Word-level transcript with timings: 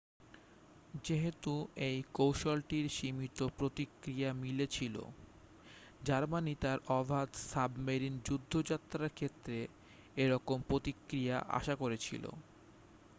যেহেতু 1.03 1.53
এই 1.87 1.97
কৌশলটির 2.13 2.85
সীমিত 2.89 3.39
প্রতিক্রিয়া 3.57 4.29
মিলেছিল 4.43 4.95
জার্মানি 6.03 6.53
তার 6.55 6.77
অবাধ 6.93 7.29
সাবমেরিন 7.49 8.15
যুদ্ধযাত্রার 8.27 9.15
ক্ষেত্রে 9.17 9.57
এরকম 10.17 10.57
প্রতিক্রিয়া 10.69 11.37
আশা 11.59 11.75
করেছিল 11.75 12.23